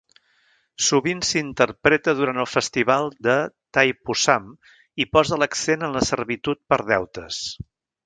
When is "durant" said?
2.21-2.39